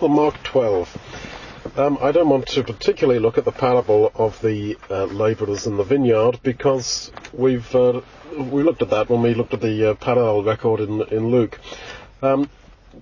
[0.00, 1.74] Well, Mark 12.
[1.76, 5.76] Um, I don't want to particularly look at the parable of the uh, labourers in
[5.76, 8.02] the vineyard because we've uh,
[8.36, 11.58] we looked at that when we looked at the uh, parallel record in in Luke.
[12.22, 12.48] Um,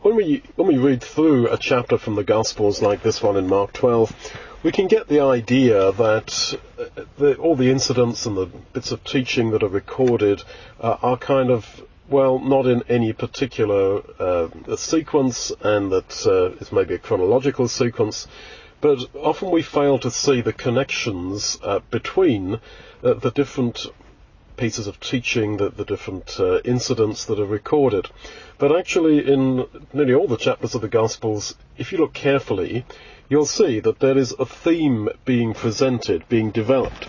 [0.00, 3.46] when we when we read through a chapter from the Gospels like this one in
[3.46, 4.14] Mark 12,
[4.62, 9.04] we can get the idea that uh, the, all the incidents and the bits of
[9.04, 10.42] teaching that are recorded
[10.80, 16.72] uh, are kind of well, not in any particular uh, sequence, and that uh, it's
[16.72, 18.28] maybe a chronological sequence,
[18.80, 22.60] but often we fail to see the connections uh, between
[23.02, 23.86] uh, the different
[24.56, 28.08] pieces of teaching, the, the different uh, incidents that are recorded.
[28.58, 32.84] But actually, in nearly all the chapters of the Gospels, if you look carefully,
[33.28, 37.06] you'll see that there is a theme being presented, being developed.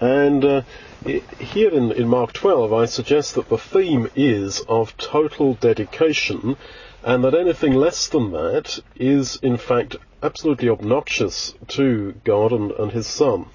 [0.00, 0.64] And
[1.04, 6.56] uh, here in, in Mark 12, I suggest that the theme is of total dedication,
[7.02, 12.92] and that anything less than that is, in fact, absolutely obnoxious to God and, and
[12.92, 13.46] His Son.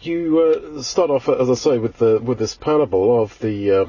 [0.00, 3.86] You uh, start off, as I say, with the with this parable of the uh,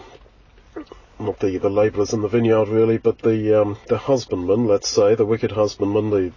[1.20, 5.16] not the the labourers in the vineyard, really, but the um, the husbandman, let's say,
[5.16, 6.32] the wicked husbandman, the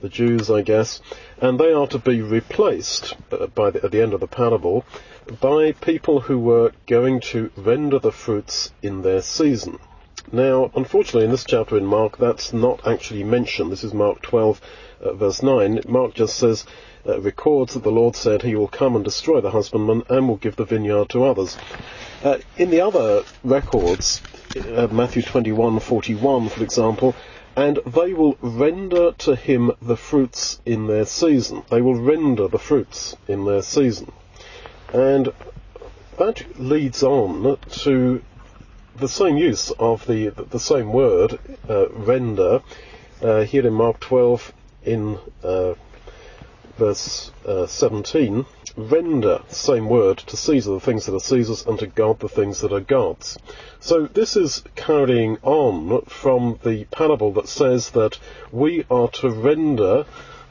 [0.00, 1.00] the Jews, I guess,
[1.40, 4.84] and they are to be replaced uh, by the, at the end of the parable
[5.40, 9.78] by people who were going to render the fruits in their season.
[10.32, 13.72] Now, unfortunately, in this chapter in Mark, that's not actually mentioned.
[13.72, 14.60] This is Mark 12,
[15.00, 15.80] uh, verse 9.
[15.88, 16.66] Mark just says,
[17.06, 20.36] uh, records that the Lord said he will come and destroy the husbandman and will
[20.36, 21.56] give the vineyard to others.
[22.22, 24.20] Uh, in the other records,
[24.56, 27.14] uh, Matthew 21:41, for example,
[27.58, 31.64] and they will render to him the fruits in their season.
[31.70, 34.12] They will render the fruits in their season.
[34.92, 35.32] And
[36.18, 38.22] that leads on to
[38.94, 42.62] the same use of the, the same word, uh, render,
[43.20, 44.52] uh, here in Mark 12
[44.84, 45.74] in uh,
[46.78, 51.88] verse uh, 17, render, same word, to Caesar the things that are Caesar's and to
[51.88, 53.36] God the things that are God's.
[53.80, 58.18] So this is carrying on from the parable that says that
[58.52, 60.06] we are to render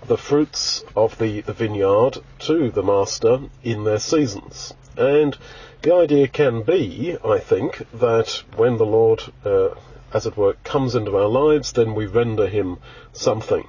[0.06, 4.74] the fruits of the, the vineyard to the master in their seasons.
[4.98, 5.38] And
[5.82, 9.70] the idea can be, I think, that when the Lord, uh,
[10.14, 12.80] as it were, comes into our lives, then we render him
[13.14, 13.68] something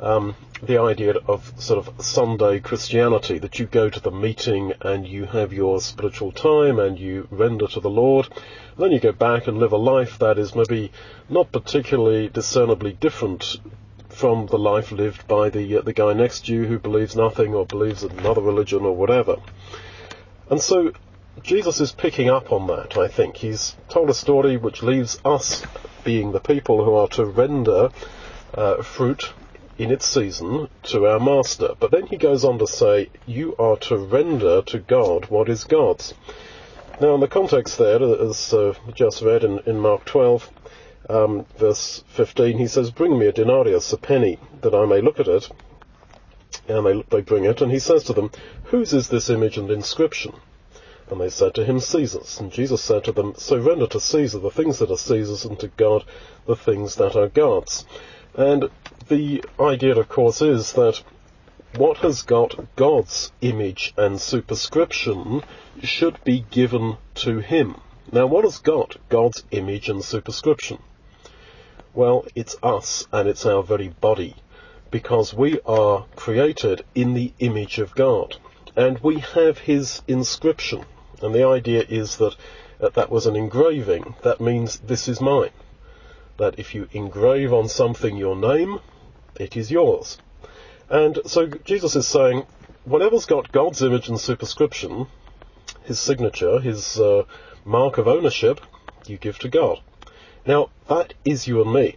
[0.00, 5.06] um, the idea of sort of Sunday Christianity, that you go to the meeting and
[5.06, 8.28] you have your spiritual time and you render to the Lord.
[8.78, 10.90] Then you go back and live a life that is maybe
[11.28, 13.56] not particularly discernibly different
[14.08, 17.54] from the life lived by the uh, the guy next to you who believes nothing
[17.54, 19.36] or believes in another religion or whatever.
[20.50, 20.92] And so
[21.42, 23.36] Jesus is picking up on that, I think.
[23.36, 25.64] He's told a story which leaves us
[26.04, 27.90] being the people who are to render
[28.54, 29.32] uh, fruit
[29.80, 31.70] in its season to our master.
[31.80, 35.64] But then he goes on to say, you are to render to God what is
[35.64, 36.12] God's.
[37.00, 40.50] Now, in the context there, as uh, just read in, in Mark 12,
[41.08, 45.18] um, verse 15, he says, Bring me a denarius, a penny, that I may look
[45.18, 45.48] at it.
[46.68, 48.30] And they, they bring it, and he says to them,
[48.64, 50.34] Whose is this image and inscription?
[51.08, 52.38] And they said to him, Caesar's.
[52.38, 55.58] And Jesus said to them, So render to Caesar the things that are Caesar's, and
[55.60, 56.04] to God
[56.46, 57.86] the things that are God's.
[58.34, 58.68] And
[59.10, 61.02] the idea, of course, is that
[61.76, 65.42] what has got God's image and superscription
[65.82, 67.80] should be given to him.
[68.12, 70.78] Now, what has got God's image and superscription?
[71.92, 74.36] Well, it's us and it's our very body,
[74.92, 78.36] because we are created in the image of God,
[78.76, 80.84] and we have His inscription.
[81.20, 82.36] And the idea is that
[82.80, 84.14] uh, that was an engraving.
[84.22, 85.50] That means this is mine.
[86.36, 88.78] That if you engrave on something your name,
[89.38, 90.18] it is yours.
[90.88, 92.44] And so Jesus is saying,
[92.84, 95.06] whatever's got God's image and superscription,
[95.84, 97.24] his signature, his uh,
[97.64, 98.60] mark of ownership,
[99.06, 99.80] you give to God.
[100.46, 101.96] Now, that is you and me.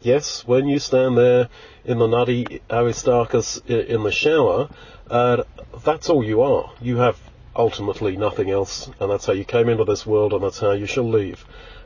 [0.00, 1.48] Yes, when you stand there
[1.84, 4.68] in the nutty Aristarchus in the shower,
[5.08, 5.44] uh,
[5.84, 6.72] that's all you are.
[6.80, 7.18] You have
[7.54, 10.86] ultimately nothing else, and that's how you came into this world, and that's how you
[10.86, 11.44] shall leave.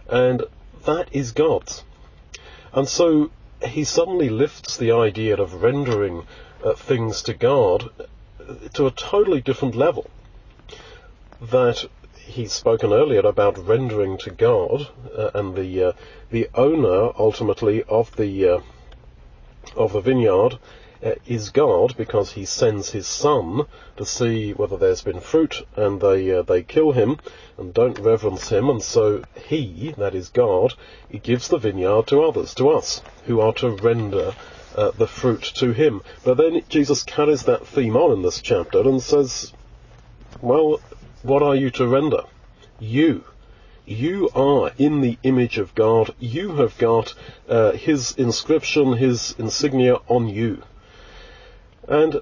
[0.08, 0.44] And
[0.84, 1.84] that is God's.
[2.72, 3.30] And so
[3.64, 6.26] he suddenly lifts the idea of rendering
[6.64, 7.90] uh, things to God
[8.74, 10.08] to a totally different level.
[11.40, 11.86] That
[12.26, 15.92] he's spoken earlier about rendering to God uh, and the uh,
[16.30, 18.60] the owner ultimately of the uh,
[19.76, 20.58] of the vineyard uh,
[21.26, 23.66] is God because he sends his son
[23.96, 27.18] to see whether there's been fruit and they, uh, they kill him
[27.56, 30.74] and don't reverence him and so he, that is God,
[31.08, 34.34] he gives the vineyard to others, to us, who are to render
[34.74, 36.02] uh, the fruit to him.
[36.24, 39.52] But then Jesus carries that theme on in this chapter and says,
[40.40, 40.80] well,
[41.22, 42.22] what are you to render?
[42.78, 43.24] You.
[43.86, 46.14] You are in the image of God.
[46.18, 47.14] You have got
[47.48, 50.62] uh, His inscription, His insignia on you.
[51.88, 52.20] And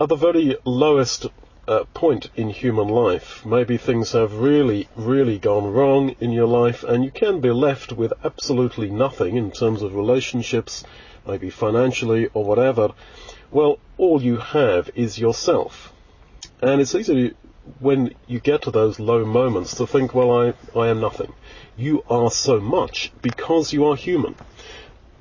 [0.00, 1.26] at the very lowest
[1.66, 6.84] uh, point in human life, maybe things have really, really gone wrong in your life,
[6.84, 10.84] and you can be left with absolutely nothing in terms of relationships,
[11.26, 12.90] maybe financially or whatever.
[13.50, 15.92] Well, all you have is yourself.
[16.60, 17.34] And it's easy
[17.80, 21.32] when you get to those low moments to think, well, I, I am nothing.
[21.76, 24.34] You are so much because you are human.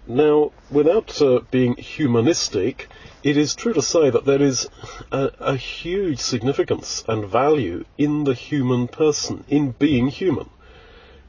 [0.08, 2.88] Now, without uh, being humanistic,
[3.28, 4.70] it is true to say that there is
[5.12, 10.50] a, a, huge significance and value in the human person, in being human.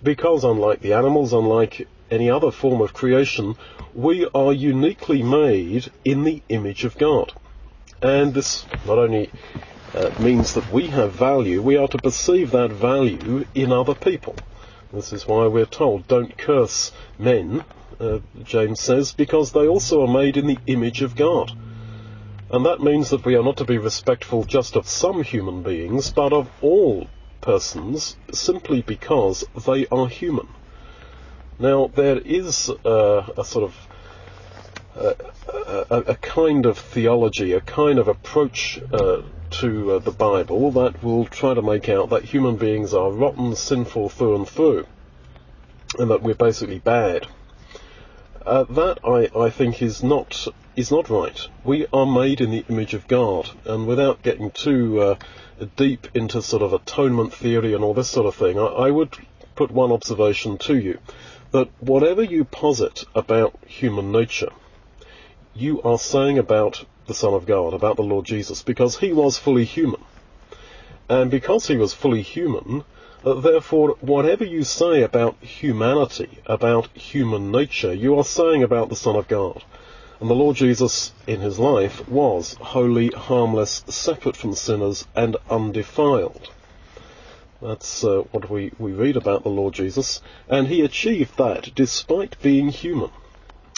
[0.01, 3.57] Because unlike the animals, unlike any other form of creation,
[3.95, 7.33] we are uniquely made in the image of God.
[8.01, 9.33] And this not only
[9.93, 14.37] uh, means that we have value, we are to perceive that value in other people.
[14.93, 17.65] This is why we're told, don't curse men,
[17.99, 21.51] uh, James says, because they also are made in the image of God.
[22.51, 26.11] And that means that we are not to be respectful just of some human beings,
[26.11, 27.07] but of all
[27.41, 30.49] persons, simply because they are human.
[31.59, 33.89] Now, there is uh, a sort of
[34.97, 35.15] uh,
[35.91, 41.03] a, a, kind of theology, a kind of approach uh, to uh, the Bible that
[41.03, 44.87] will try to make out that human beings are rotten, sinful through and through,
[45.99, 47.27] and that we're basically bad.
[48.47, 50.47] Uh, that I, I think is not
[50.77, 51.49] is not right.
[51.65, 55.17] We are made in the image of God, and without getting too uh,
[55.77, 59.17] deep into sort of atonement theory and all this sort of thing, I, I would
[59.55, 60.99] put one observation to you
[61.51, 64.51] that whatever you posit about human nature,
[65.55, 69.39] you are saying about the Son of God, about the Lord Jesus, because he was
[69.39, 70.03] fully human.
[71.09, 72.85] And because he was fully human,
[73.25, 79.17] therefore, whatever you say about humanity, about human nature, you are saying about the Son
[79.17, 79.63] of God.
[80.21, 86.51] And the Lord Jesus, in his life, was holy, harmless, separate from sinners, and undefiled.
[87.63, 90.21] That's uh, what we, we read about the Lord Jesus.
[90.49, 93.11] And he achieved that despite being human.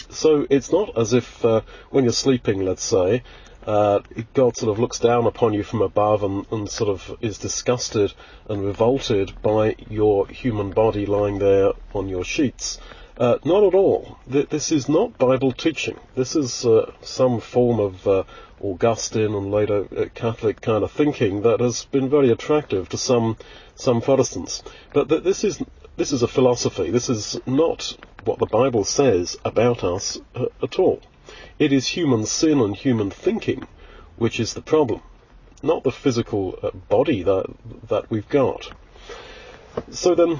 [0.09, 3.23] So it's not as if uh, when you're sleeping, let's say,
[3.65, 3.99] uh,
[4.33, 8.13] God sort of looks down upon you from above and, and, sort of is disgusted
[8.49, 12.79] and revolted by your human body lying there on your sheets.
[13.17, 14.17] Uh, not at all.
[14.31, 15.99] Th- this is not Bible teaching.
[16.15, 18.23] This is uh, some form of uh,
[18.63, 23.37] Augustine and later uh, Catholic kind of thinking that has been very attractive to some
[23.75, 24.63] some Protestants.
[24.93, 25.61] But th- this is
[25.97, 26.89] this is a philosophy.
[26.89, 31.01] This is not what the Bible says about us uh, at all.
[31.61, 33.67] It is human sin and human thinking
[34.15, 35.01] which is the problem,
[35.61, 37.45] not the physical uh, body that
[37.87, 38.71] that we've got.
[39.91, 40.39] So then,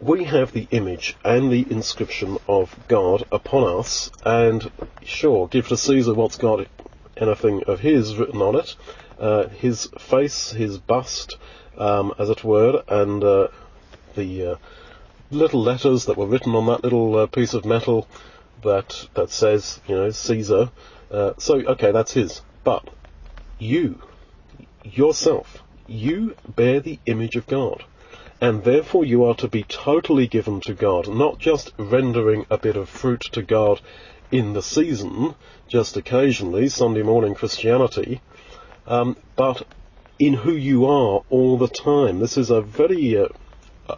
[0.00, 4.70] we have the image and the inscription of God upon us, and
[5.02, 6.68] sure, give to Caesar what's got
[7.16, 8.76] anything of his written on it,
[9.18, 11.38] uh, his face, his bust,
[11.76, 13.48] um, as it were, and uh,
[14.14, 14.56] the uh,
[15.32, 18.06] little letters that were written on that little uh, piece of metal
[18.62, 20.70] that that says, you know, Caesar.
[21.10, 22.42] Uh, so okay, that's his.
[22.64, 22.88] But
[23.58, 24.00] you,
[24.84, 27.84] yourself, you bear the image of God.
[28.40, 32.76] And therefore you are to be totally given to God, not just rendering a bit
[32.76, 33.80] of fruit to God
[34.30, 35.34] in the season,
[35.66, 38.20] just occasionally, Sunday morning Christianity,
[38.86, 39.66] um, but
[40.18, 42.20] in who you are all the time.
[42.20, 43.28] This is a very, uh,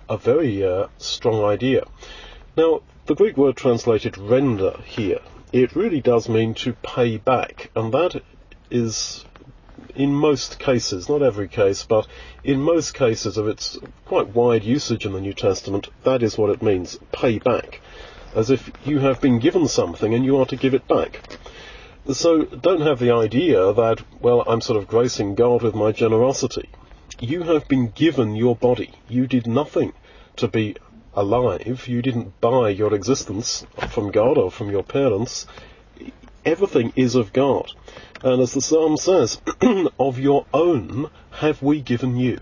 [0.09, 1.85] a very uh, strong idea.
[2.57, 5.19] Now, the Greek word translated render here,
[5.53, 8.23] it really does mean to pay back, and that
[8.71, 9.25] is
[9.97, 12.07] in most cases, not every case, but
[12.45, 16.51] in most cases of its quite wide usage in the New Testament, that is what
[16.51, 17.81] it means, pay back.
[18.33, 21.21] As if you have been given something and you are to give it back.
[22.13, 26.69] So don't have the idea that, well, I'm sort of gracing God with my generosity.
[27.19, 28.93] You have been given your body.
[29.09, 29.95] You did nothing
[30.37, 30.77] to be
[31.15, 31.87] alive.
[31.89, 35.47] You didn't buy your existence from God or from your parents.
[36.45, 37.71] Everything is of God.
[38.23, 39.41] And as the psalm says,
[39.99, 42.39] of your own have we given you.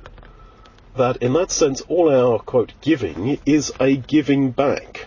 [0.97, 5.07] That in that sense, all our, quote, giving is a giving back.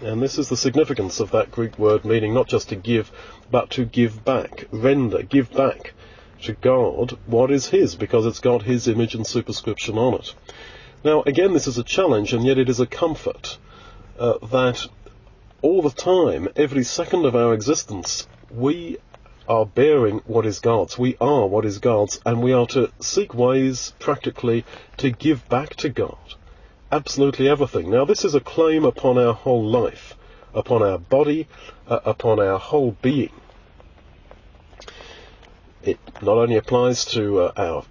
[0.00, 3.10] And this is the significance of that Greek word meaning not just to give,
[3.50, 5.94] but to give back, render, give back
[6.42, 10.34] to God what is His, because it's got His image and superscription on it.
[11.06, 13.58] Now, again, this is a challenge, and yet it is a comfort
[14.18, 14.88] uh, that
[15.62, 18.98] all the time, every second of our existence, we
[19.46, 20.98] are bearing what is God's.
[20.98, 24.64] We are what is God's, and we are to seek ways, practically,
[24.96, 26.18] to give back to God
[26.90, 27.88] absolutely everything.
[27.88, 30.16] Now, this is a claim upon our whole life,
[30.54, 31.46] upon our body,
[31.86, 33.30] uh, upon our whole being.
[35.84, 37.84] It not only applies to uh, our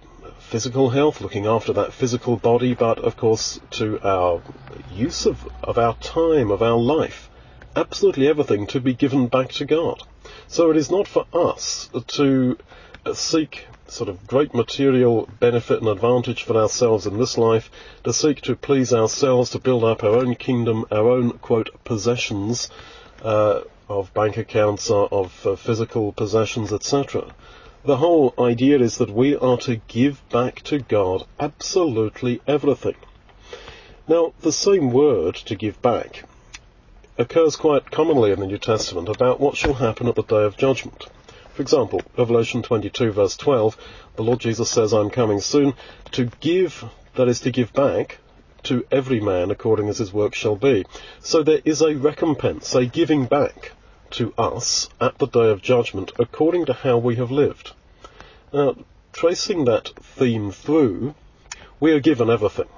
[0.46, 4.40] physical health, looking after that physical body, but of course to our
[4.92, 7.28] use of, of our time, of our life.
[7.74, 10.02] Absolutely everything to be given back to God.
[10.46, 12.56] So it is not for us to
[13.12, 17.70] seek sort of great material benefit and advantage for ourselves in this life,
[18.04, 22.70] to seek to please ourselves, to build up our own kingdom, our own, quote, possessions
[23.22, 27.34] uh, of bank accounts, uh, of uh, physical possessions, etc.
[27.86, 32.96] The whole idea is that we are to give back to God absolutely everything.
[34.08, 36.24] Now, the same word, to give back,
[37.16, 40.56] occurs quite commonly in the New Testament about what shall happen at the day of
[40.56, 41.06] judgment.
[41.54, 43.76] For example, Revelation 22 verse 12,
[44.16, 45.72] the Lord Jesus says, I'm coming soon
[46.10, 48.18] to give, that is to give back,
[48.64, 50.84] to every man according as his work shall be.
[51.20, 53.75] So there is a recompense, a giving back
[54.16, 57.72] to us at the day of judgment according to how we have lived.
[58.52, 58.76] Now,
[59.12, 61.14] tracing that theme through,
[61.80, 62.68] we are given everything.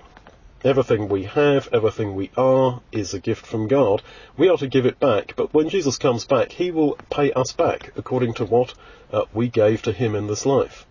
[0.64, 4.02] Everything we have, everything we are, is a gift from God.
[4.36, 7.52] We are to give it back, but when Jesus comes back, he will pay us
[7.52, 8.74] back according to what
[9.12, 10.84] uh, we gave to him in this life.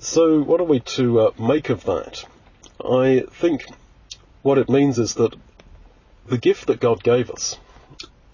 [0.00, 2.24] So, what are we to uh, make of that?
[2.84, 3.64] I think
[4.42, 5.36] what it means is that
[6.26, 7.58] the gift that God gave us,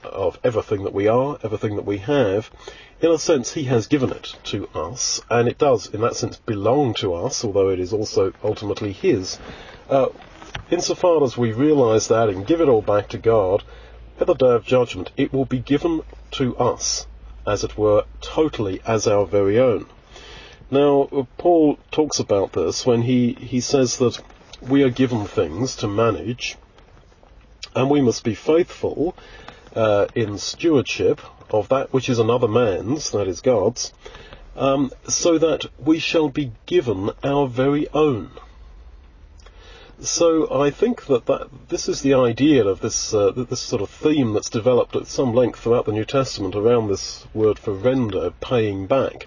[0.02, 2.50] of everything that we are, everything that we have,
[3.00, 6.37] in a sense, he has given it to us, and it does, in that sense,
[6.38, 9.38] belong to us, although it is also ultimately his.
[9.88, 10.09] Uh,
[10.71, 13.64] insofar as we realize that and give it all back to God,
[14.19, 16.02] at the day of judgment, it will be given
[16.33, 17.07] to us,
[17.47, 19.87] as it were, totally as our very own.
[20.71, 24.21] Now, Paul talks about this when he, he says that
[24.61, 26.57] we are given things to manage,
[27.75, 29.16] and we must be faithful
[29.75, 33.93] uh, in stewardship of that which is another man's, that is God's,
[34.57, 38.31] um, so that we shall be given our very own.
[40.00, 43.91] So I think that, that this is the idea of this uh, this sort of
[43.91, 48.31] theme that's developed at some length throughout the New Testament around this word for render,
[48.41, 49.27] paying back.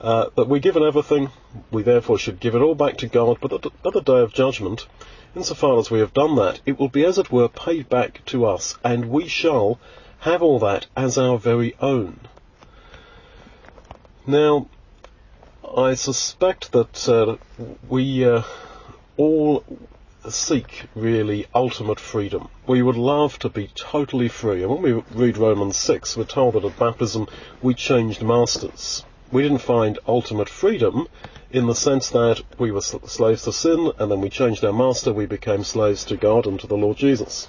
[0.00, 1.28] Uh, that we're given everything,
[1.72, 4.20] we therefore should give it all back to God, but at the, at the day
[4.20, 4.86] of judgment,
[5.34, 8.46] insofar as we have done that, it will be as it were paid back to
[8.46, 9.80] us, and we shall
[10.20, 12.20] have all that as our very own.
[14.24, 14.68] Now,
[15.76, 17.36] I suspect that uh,
[17.88, 18.42] we uh,
[19.16, 19.64] all
[20.28, 22.48] seek really ultimate freedom.
[22.66, 24.62] We would love to be totally free.
[24.62, 27.26] And when we read Romans 6, we're told that at baptism
[27.62, 29.04] we changed masters.
[29.30, 31.06] We didn't find ultimate freedom
[31.50, 35.12] in the sense that we were slaves to sin and then we changed our master,
[35.12, 37.48] we became slaves to God and to the Lord Jesus.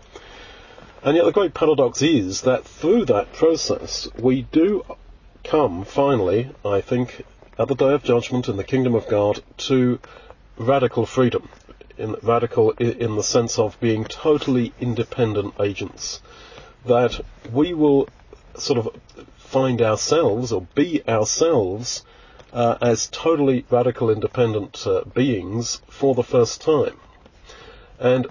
[1.03, 4.83] And yet the great paradox is that through that process, we do
[5.43, 7.25] come finally, I think,
[7.57, 9.99] at the day of judgment in the kingdom of God to
[10.57, 11.47] radical freedom.
[11.97, 16.21] In, radical in the sense of being totally independent agents.
[16.85, 17.19] That
[17.51, 18.07] we will
[18.55, 18.89] sort of
[19.49, 22.03] find ourselves or be ourselves
[22.53, 26.95] uh, as totally radical independent uh, beings for the first time.
[27.99, 28.27] And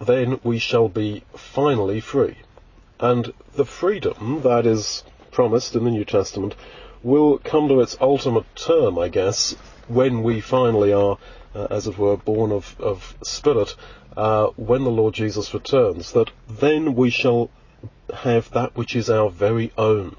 [0.00, 2.36] then we shall be finally free.
[3.00, 5.02] And the freedom that is
[5.32, 6.54] promised in the New Testament
[7.02, 9.56] will come to its ultimate term, I guess,
[9.88, 11.18] when we finally are,
[11.56, 13.74] uh, as it were, born of, of Spirit,
[14.16, 17.50] uh, when the Lord Jesus returns, that then we shall
[18.14, 20.14] have that which is our very own.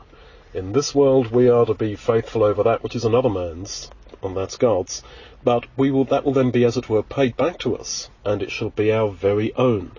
[0.53, 3.89] In this world we are to be faithful over that which is another man's,
[4.21, 5.01] and that's God's,
[5.43, 8.43] but we will, that will then be, as it were, paid back to us, and
[8.43, 9.93] it shall be our very own.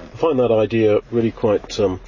[0.00, 2.00] I find that idea really quite, um,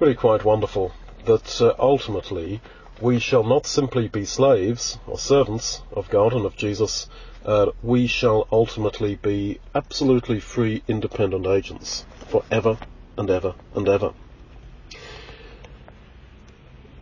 [0.00, 0.92] really quite wonderful.
[1.26, 2.62] That uh, ultimately
[2.98, 7.10] we shall not simply be slaves or servants of God and of Jesus.
[7.44, 12.78] Uh, we shall ultimately be absolutely free, independent agents forever
[13.18, 14.14] and ever and ever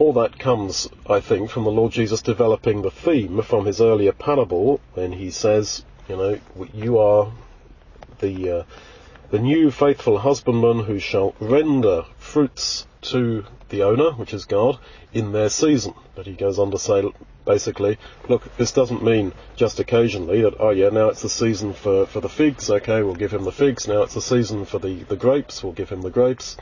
[0.00, 4.12] all that comes, I think, from the Lord Jesus developing the theme from his earlier
[4.12, 6.40] parable when he says, you know,
[6.72, 7.30] you are
[8.18, 8.64] the uh,
[9.30, 14.78] the new faithful husbandman who shall render fruits to the owner, which is God,
[15.12, 15.92] in their season.
[16.14, 17.04] But he goes on to say,
[17.44, 22.06] basically, look, this doesn't mean just occasionally that, oh yeah, now it's the season for,
[22.06, 23.86] for the figs, okay, we'll give him the figs.
[23.86, 26.56] Now it's the season for the, the grapes, we'll give him the grapes.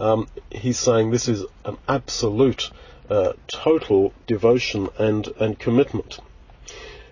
[0.00, 2.70] Um, he's saying this is an absolute,
[3.10, 6.18] uh, total devotion and, and commitment.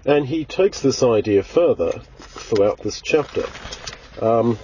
[0.07, 3.45] And he takes this idea further throughout this chapter.
[4.21, 4.59] Um,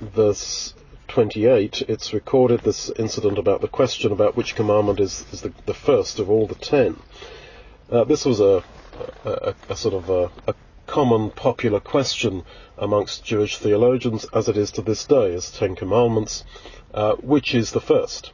[0.00, 0.74] verse
[1.08, 5.74] 28, it's recorded this incident about the question about which commandment is, is the, the
[5.74, 6.96] first of all the ten.
[7.88, 8.64] Uh, this was a,
[9.24, 10.54] a, a sort of a, a,
[10.86, 12.44] common popular question
[12.78, 16.44] amongst Jewish theologians, as it is to this day, as Ten Commandments,
[16.92, 18.32] uh, which is the first?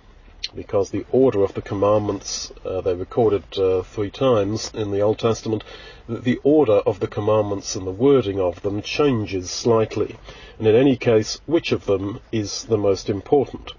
[0.55, 5.19] Because the order of the commandments, uh, they recorded uh, three times in the Old
[5.19, 5.65] Testament,
[6.09, 10.17] the order of the commandments and the wording of them changes slightly,
[10.59, 13.73] and in any case, which of them is the most important?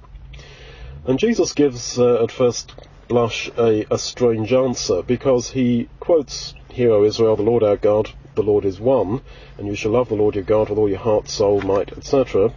[1.05, 2.73] And Jesus gives, uh, at first
[3.07, 8.11] blush, a, a strange answer, because he quotes, Hear, O Israel, the Lord our God,
[8.35, 9.21] the Lord is one,
[9.57, 12.53] and you shall love the Lord your God with all your heart, soul, might, etc.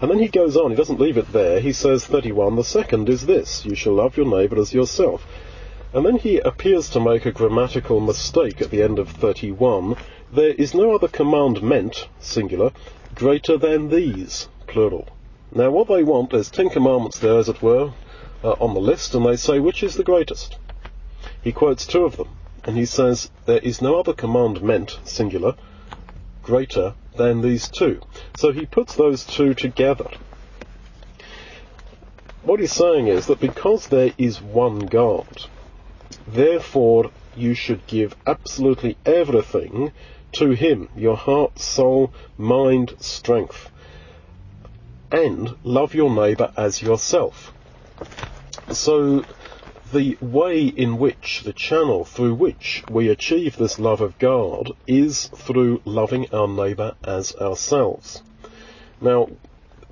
[0.00, 3.08] And then he goes on, he doesn't leave it there, he says, 31, the second
[3.08, 5.26] is this, you shall love your neighbour as yourself.
[5.92, 9.96] And then he appears to make a grammatical mistake at the end of 31.
[10.32, 12.72] There is no other command meant, singular,
[13.14, 15.08] greater than these, plural.
[15.50, 17.92] Now what they want, there's ten commandments there, as it were,
[18.44, 20.58] uh, on the list, and they say, which is the greatest?
[21.42, 22.28] He quotes two of them,
[22.68, 25.56] and he says, there is no other command meant, singular,
[26.42, 28.00] greater than these two.
[28.34, 30.08] So he puts those two together.
[32.42, 35.48] What he's saying is that because there is one God,
[36.26, 39.92] Therefore, you should give absolutely everything
[40.32, 43.70] to Him your heart, soul, mind, strength.
[45.10, 47.52] And love your neighbour as yourself.
[48.70, 49.24] So,
[49.92, 55.28] the way in which, the channel through which we achieve this love of God is
[55.28, 58.22] through loving our neighbour as ourselves.
[59.00, 59.28] Now,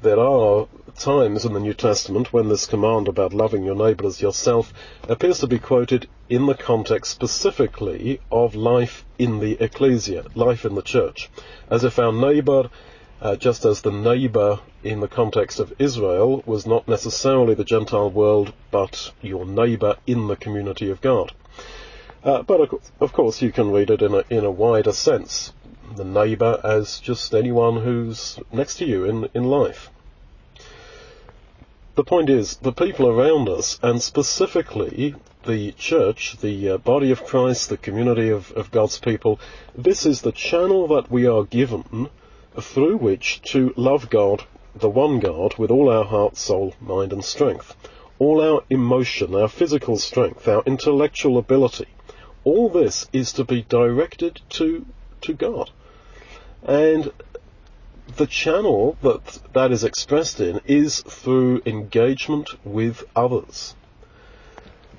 [0.02, 0.66] there are
[0.98, 4.72] times in the New Testament when this command about loving your neighbour as yourself
[5.08, 10.74] appears to be quoted in the context specifically of life in the ecclesia, life in
[10.74, 11.30] the church,
[11.70, 12.68] as if our neighbour,
[13.20, 18.10] uh, just as the neighbour in the context of Israel was not necessarily the Gentile
[18.10, 21.32] world, but your neighbour in the community of God.
[22.22, 25.52] Uh, but of course, you can read it in a, in a wider sense.
[25.94, 29.90] The neighbour as just anyone who's next to you in, in life.
[31.94, 35.14] The point is, the people around us, and specifically
[35.46, 39.40] the church, the uh, body of Christ, the community of, of God's people,
[39.74, 42.10] this is the channel that we are given
[42.60, 47.24] through which to love God, the one God, with all our heart, soul, mind, and
[47.24, 47.74] strength.
[48.18, 51.88] All our emotion, our physical strength, our intellectual ability,
[52.44, 54.86] all this is to be directed to,
[55.22, 55.70] to God.
[56.62, 57.12] And
[58.16, 63.74] the channel that that is expressed in is through engagement with others.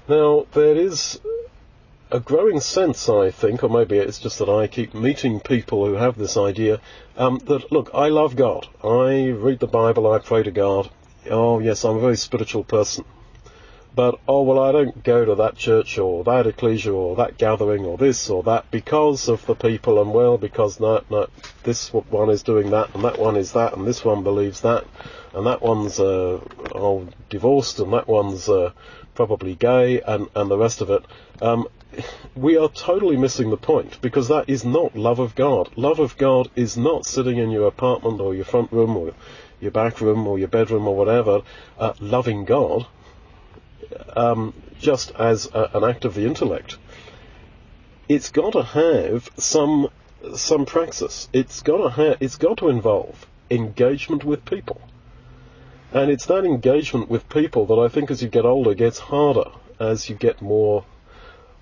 [0.07, 1.19] Now, there is
[2.09, 5.93] a growing sense, I think, or maybe it's just that I keep meeting people who
[5.93, 6.79] have this idea,
[7.17, 8.67] um, that, look, I love God.
[8.83, 10.89] I read the Bible, I pray to God.
[11.29, 13.03] Oh, yes, I'm a very spiritual person.
[13.93, 17.83] But, oh, well, I don't go to that church or that ecclesia or that gathering
[17.83, 21.27] or this or that because of the people and, well, because no, no,
[21.63, 24.85] this one is doing that and that one is that and this one believes that
[25.33, 26.39] and that one's, uh,
[26.75, 28.71] oh, divorced and that one's, uh,
[29.15, 31.03] probably gay and, and the rest of it.
[31.41, 31.67] Um,
[32.35, 35.69] we are totally missing the point because that is not love of God.
[35.75, 39.13] Love of God is not sitting in your apartment or your front room or
[39.59, 41.41] your back room or your bedroom or whatever,
[41.79, 42.85] uh, loving God
[44.15, 46.77] um, just as a, an act of the intellect.
[48.09, 49.89] It's got to have some
[50.35, 51.29] some praxis.
[51.33, 52.17] It's got to have.
[52.19, 54.81] It's got to involve engagement with people,
[55.91, 59.51] and it's that engagement with people that I think, as you get older, gets harder
[59.79, 60.85] as you get more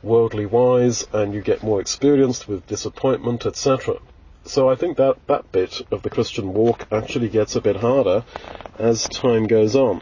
[0.06, 3.98] worldly wise and you get more experienced with disappointment, etc.
[4.46, 8.24] So I think that that bit of the Christian walk actually gets a bit harder
[8.78, 10.02] as time goes on.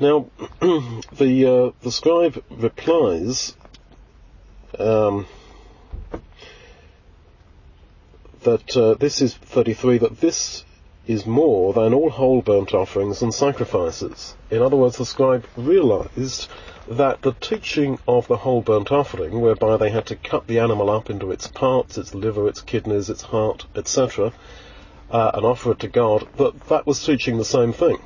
[0.00, 3.54] Now, the uh, the scribe replies
[4.78, 5.26] um,
[8.42, 9.98] that uh, this is 33.
[9.98, 10.64] That this
[11.10, 14.36] is more than all whole burnt offerings and sacrifices.
[14.48, 16.48] In other words, the scribe realized
[16.86, 20.88] that the teaching of the whole burnt offering, whereby they had to cut the animal
[20.88, 24.32] up into its parts, its liver, its kidneys, its heart, etc.,
[25.10, 27.98] uh, and offer it to God, that that was teaching the same thing.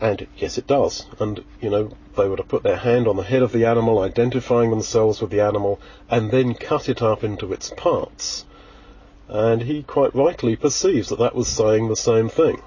[0.00, 1.06] And yes, it does.
[1.20, 4.00] And, you know, they were to put their hand on the head of the animal,
[4.00, 8.44] identifying themselves with the animal, and then cut it up into its parts.
[9.28, 12.62] And he quite rightly perceives that that was saying the same thing.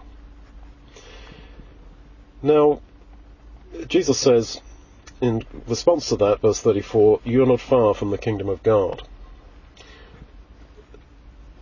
[2.42, 2.82] Now,
[3.88, 4.62] Jesus says,
[5.22, 9.04] in response to that, verse 34, you are not far from the kingdom of God.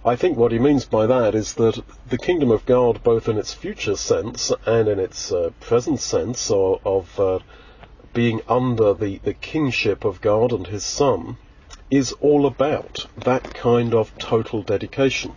[0.05, 3.37] I think what he means by that is that the kingdom of God, both in
[3.37, 7.39] its future sense and in its uh, present sense of, of uh,
[8.13, 11.37] being under the, the kingship of God and his Son,
[11.89, 15.33] is all about that kind of total dedication.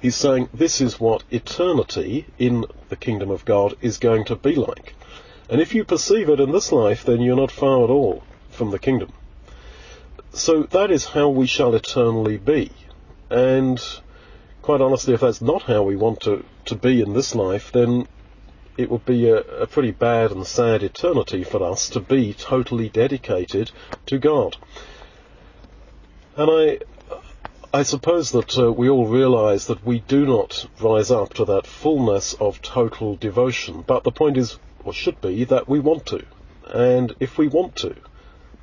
[0.00, 4.54] He's saying this is what eternity in the kingdom of God is going to be
[4.54, 4.94] like.
[5.48, 8.70] And if you perceive it in this life, then you're not far at all from
[8.70, 9.12] the kingdom.
[10.32, 12.70] So that is how we shall eternally be.
[13.30, 13.82] And
[14.60, 18.06] quite honestly, if that's not how we want to, to be in this life, then
[18.76, 22.88] it would be a, a pretty bad and sad eternity for us to be totally
[22.88, 23.70] dedicated
[24.06, 24.56] to God.
[26.36, 26.78] And I,
[27.72, 31.66] I suppose that uh, we all realise that we do not rise up to that
[31.66, 33.82] fullness of total devotion.
[33.86, 36.26] But the point is, or should be, that we want to.
[36.66, 37.96] And if we want to,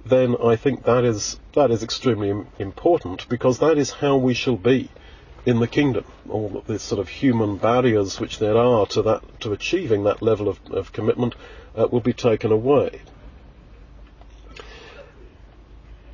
[0.05, 4.57] then I think that is that is extremely important because that is how we shall
[4.57, 4.89] be
[5.45, 6.05] in the kingdom.
[6.29, 10.21] All of the sort of human barriers which there are to that to achieving that
[10.21, 11.35] level of, of commitment
[11.75, 13.01] uh, will be taken away.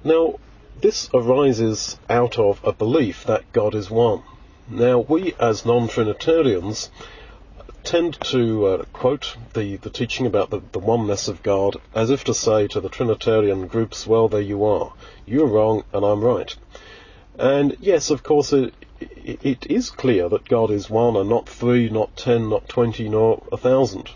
[0.03, 0.35] Now,
[0.81, 4.23] this arises out of a belief that God is one.
[4.69, 6.89] Now, we as non-Trinitarians
[7.83, 12.23] tend to uh, quote the, the teaching about the, the oneness of God as if
[12.25, 14.93] to say to the Trinitarian groups, well, there you are.
[15.25, 16.55] You're wrong and I'm right.
[17.37, 21.89] And yes, of course, it, it is clear that God is one and not three,
[21.89, 24.09] not ten, not twenty, nor a thousand.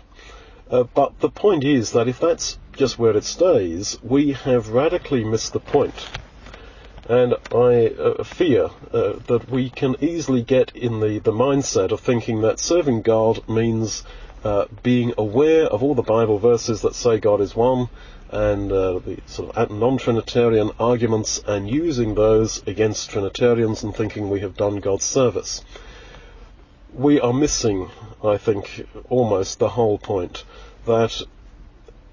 [0.70, 5.24] Uh, but the point is that if that's just where it stays, we have radically
[5.24, 6.08] missed the point.
[7.06, 12.00] And I uh, fear uh, that we can easily get in the, the mindset of
[12.00, 14.04] thinking that serving God means
[14.42, 17.88] uh, being aware of all the Bible verses that say God is one,
[18.30, 24.40] and uh, the sort of non-Trinitarian arguments and using those against Trinitarians and thinking we
[24.40, 25.62] have done God's service.
[26.92, 27.90] We are missing,
[28.22, 30.44] I think, almost the whole point
[30.86, 31.20] that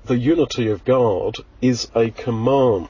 [0.05, 2.89] the unity of God is a command.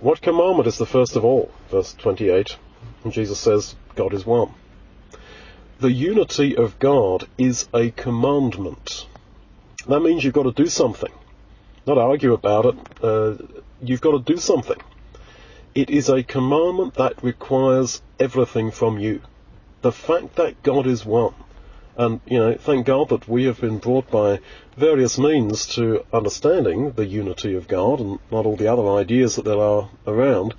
[0.00, 1.50] What commandment is the first of all?
[1.70, 2.56] Verse 28.
[3.04, 4.52] And Jesus says, God is one.
[5.78, 9.06] The unity of God is a commandment.
[9.88, 11.12] That means you've got to do something
[11.86, 12.74] not argue about it.
[13.02, 13.36] Uh,
[13.80, 14.78] you've got to do something.
[15.74, 19.22] It is a commandment that requires everything from you.
[19.82, 21.34] The fact that God is one,
[21.96, 24.40] and you know, thank God that we have been brought by
[24.76, 29.44] various means to understanding the unity of God and not all the other ideas that
[29.44, 30.54] there are around.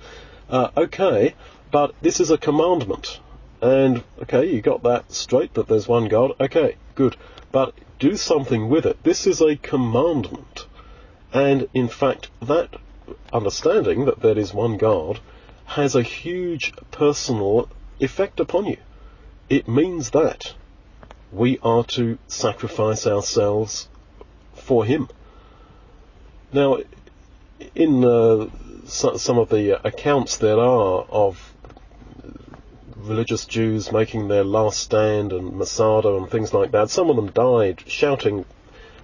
[0.50, 1.34] Uh, okay,
[1.70, 3.20] but this is a commandment,
[3.60, 6.32] and okay, you got that straight that there's one God.
[6.40, 7.16] Okay, good,
[7.52, 9.02] but do something with it.
[9.02, 10.66] This is a commandment.
[11.32, 12.74] And in fact, that
[13.32, 15.20] understanding that there is one God
[15.66, 17.68] has a huge personal
[18.00, 18.78] effect upon you.
[19.48, 20.54] It means that
[21.30, 23.88] we are to sacrifice ourselves
[24.68, 25.08] for Him.
[26.52, 26.78] Now,
[27.74, 28.48] in uh,
[28.86, 31.54] some of the accounts there are of
[32.96, 37.30] religious Jews making their last stand and Masada and things like that, some of them
[37.30, 38.44] died shouting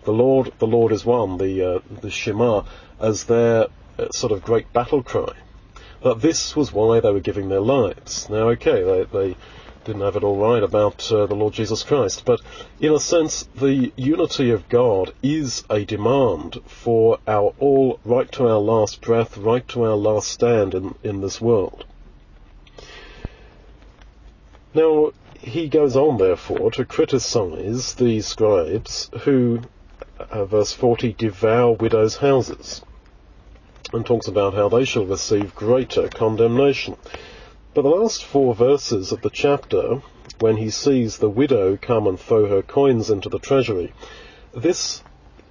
[0.04, 2.64] the Lord, the Lord is one, the uh, the Shema,
[3.00, 5.32] as their uh, sort of great battle cry.
[6.02, 8.28] That this was why they were giving their lives.
[8.28, 9.36] Now, okay, they, they
[9.84, 12.40] didn't have it all right about uh, the Lord Jesus Christ, but
[12.80, 18.48] in a sense, the unity of God is a demand for our all, right to
[18.48, 21.84] our last breath, right to our last stand in, in this world.
[24.74, 29.60] Now, he goes on, therefore, to criticize the scribes who
[30.18, 32.82] uh, verse 40, devour widows' houses,
[33.92, 36.96] and talks about how they shall receive greater condemnation.
[37.74, 40.00] But the last four verses of the chapter,
[40.38, 43.92] when he sees the widow come and throw her coins into the treasury,
[44.54, 45.02] this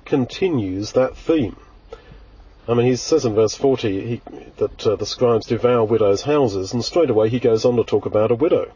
[0.05, 1.57] continues that theme.
[2.65, 4.21] I mean, he says in verse 40 he,
[4.55, 8.05] that uh, the scribes devour widows' houses, and straight away he goes on to talk
[8.05, 8.71] about a widow.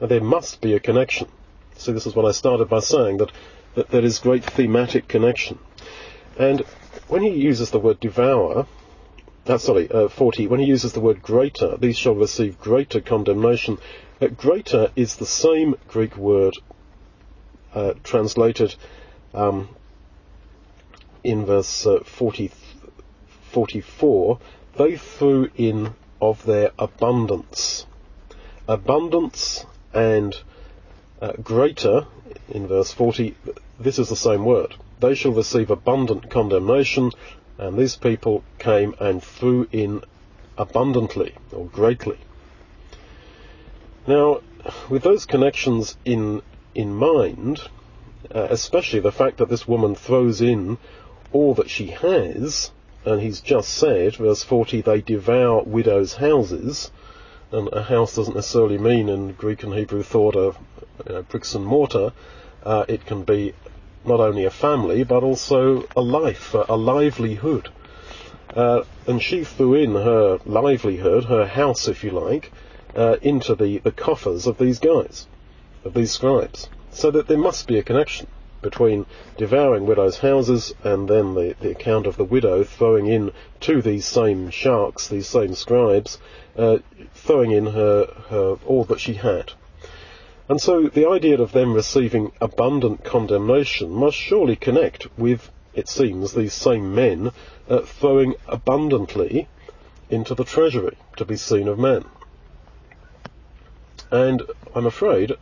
[0.00, 1.28] And there must be a connection.
[1.76, 3.30] See, this is what I started by saying, that,
[3.76, 5.60] that there is great thematic connection.
[6.36, 6.62] And
[7.06, 8.66] when he uses the word devour,
[9.46, 13.78] uh, sorry, uh, 40, when he uses the word greater, these shall receive greater condemnation.
[14.20, 16.56] Uh, greater is the same Greek word
[17.74, 18.74] uh, translated
[19.34, 19.68] um,
[21.24, 22.52] in verse uh, 40,
[23.50, 24.38] 44.
[24.76, 27.86] They threw in of their abundance.
[28.68, 30.40] Abundance and
[31.20, 32.06] uh, greater,
[32.48, 33.34] in verse 40,
[33.80, 34.76] this is the same word.
[35.00, 37.10] They shall receive abundant condemnation,
[37.58, 40.02] and these people came and threw in
[40.56, 42.18] abundantly or greatly.
[44.06, 44.40] Now,
[44.88, 46.42] with those connections in
[46.74, 47.60] in mind,
[48.34, 50.78] uh, especially the fact that this woman throws in
[51.32, 52.70] all that she has,
[53.04, 56.90] and he's just said, verse 40, they devour widows' houses,
[57.50, 60.56] and a house doesn't necessarily mean in Greek and Hebrew thought of
[61.06, 62.12] you know, bricks and mortar.
[62.62, 63.54] Uh, it can be
[64.04, 67.68] not only a family, but also a life, a livelihood.
[68.54, 72.52] Uh, and she threw in her livelihood, her house, if you like,
[72.94, 75.26] uh, into the, the coffers of these guys,
[75.84, 76.68] of these scribes.
[76.90, 78.26] So that there must be a connection
[78.60, 83.82] between devouring widows' houses and then the, the account of the widow throwing in to
[83.82, 86.18] these same sharks, these same scribes,
[86.56, 86.78] uh,
[87.14, 89.52] throwing in her, her all that she had.
[90.48, 96.34] And so the idea of them receiving abundant condemnation must surely connect with, it seems,
[96.34, 97.30] these same men
[97.68, 99.48] uh, throwing abundantly
[100.10, 102.04] into the treasury to be seen of men.
[104.10, 104.42] And
[104.74, 105.32] I'm afraid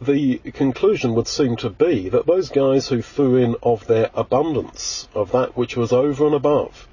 [0.00, 5.08] the conclusion would seem to be that those guys who threw in of their abundance,
[5.14, 6.86] of that which was over and above,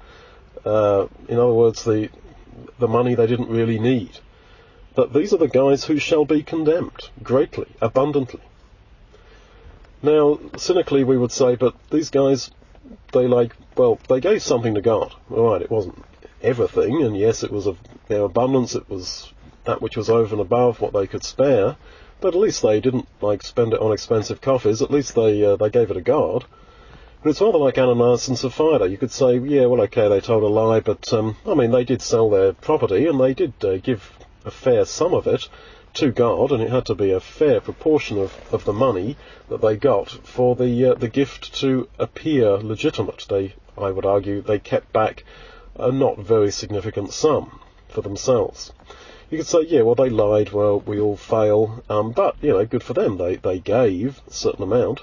[0.64, 2.08] uh, in other words, the
[2.78, 4.18] the money they didn't really need,
[4.94, 8.40] that these are the guys who shall be condemned greatly, abundantly.
[10.02, 12.50] Now, cynically, we would say, but these guys,
[13.12, 15.14] they like, well, they gave something to God.
[15.30, 16.02] All right, it wasn't
[16.42, 17.78] everything, and yes, it was of
[18.08, 19.32] their abundance, it was
[19.64, 21.76] that which was over and above what they could spare,
[22.20, 24.82] but at least they didn't like spend it on expensive coffees.
[24.82, 26.44] At least they uh, they gave it to God.
[27.22, 28.88] But it's rather like Ananias and Sapphira.
[28.88, 31.84] You could say, yeah, well, okay, they told a lie, but um, I mean, they
[31.84, 34.12] did sell their property and they did uh, give
[34.44, 35.48] a fair sum of it
[35.94, 39.16] to God, and it had to be a fair proportion of, of the money
[39.48, 43.26] that they got for the uh, the gift to appear legitimate.
[43.28, 45.24] They, I would argue, they kept back
[45.76, 48.72] a not very significant sum for themselves.
[49.30, 50.52] You could say, yeah, well, they lied.
[50.52, 53.18] Well, we all fail, um, but you know, good for them.
[53.18, 55.00] They they gave a certain amount.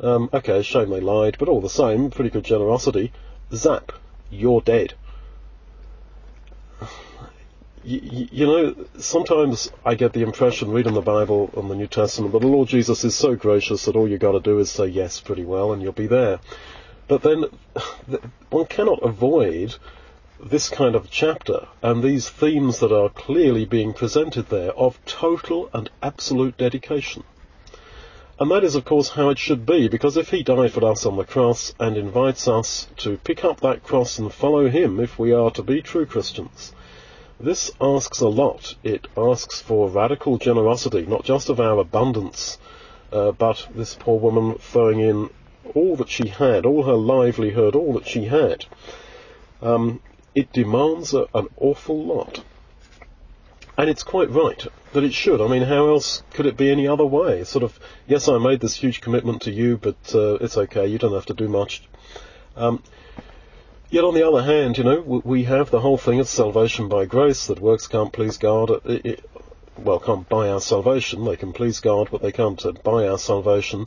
[0.00, 3.12] Um, okay, shame they lied, but all the same, pretty good generosity.
[3.52, 3.92] Zap,
[4.30, 4.94] you're dead
[7.84, 12.40] you, know, sometimes I get the impression reading the Bible and the New Testament that
[12.40, 15.20] the Lord Jesus is so gracious that all you got to do is say yes
[15.20, 16.40] pretty well and you'll be there.
[17.06, 17.44] But then
[18.50, 19.76] one cannot avoid
[20.40, 25.68] this kind of chapter and these themes that are clearly being presented there of total
[25.72, 27.24] and absolute dedication.
[28.40, 31.04] And that is, of course, how it should be, because if He died for us
[31.04, 35.18] on the cross and invites us to pick up that cross and follow Him if
[35.18, 36.72] we are to be true Christians,
[37.40, 38.74] this asks a lot.
[38.82, 42.58] It asks for radical generosity, not just of our abundance,
[43.12, 45.30] uh, but this poor woman throwing in
[45.74, 48.64] all that she had, all her livelihood, all that she had.
[49.62, 50.00] Um,
[50.34, 52.42] it demands a, an awful lot.
[53.76, 55.40] And it's quite right that it should.
[55.40, 57.44] I mean, how else could it be any other way?
[57.44, 60.86] Sort of, yes, I made this huge commitment to you, but uh, it's okay.
[60.86, 61.82] You don't have to do much.
[62.56, 62.82] Um,
[63.90, 67.06] Yet on the other hand, you know, we have the whole thing of salvation by
[67.06, 68.70] grace, that works can't please God.
[68.84, 69.30] It, it,
[69.78, 71.24] well, can't buy our salvation.
[71.24, 73.86] They can please God, but they can't uh, buy our salvation.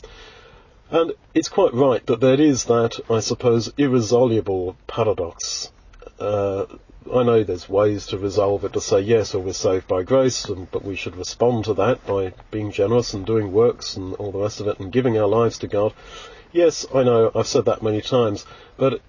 [0.90, 5.72] And it's quite right that there is that, I suppose, irresoluble paradox.
[6.20, 6.66] Uh,
[7.14, 10.46] I know there's ways to resolve it to say, yes, well, we're saved by grace,
[10.46, 14.32] and, but we should respond to that by being generous and doing works and all
[14.32, 15.94] the rest of it and giving our lives to God.
[16.52, 18.46] Yes, I know, I've said that many times,
[18.78, 19.02] but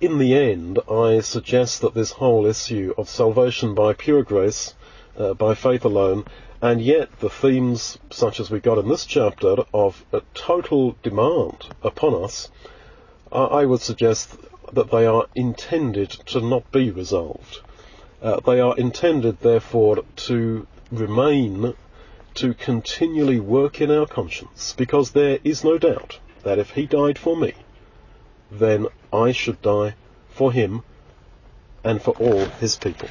[0.00, 4.74] in the end, I suggest that this whole issue of salvation by pure grace,
[5.16, 6.24] uh, by faith alone,
[6.60, 11.66] and yet the themes, such as we got in this chapter, of a total demand
[11.82, 12.50] upon us,
[13.32, 14.36] I would suggest
[14.72, 17.60] that they are intended to not be resolved.
[18.22, 21.74] Uh, they are intended, therefore, to remain,
[22.34, 27.18] to continually work in our conscience, because there is no doubt that if He died
[27.18, 27.54] for me,
[28.58, 29.94] then I should die
[30.30, 30.82] for him
[31.84, 33.08] and for all his people.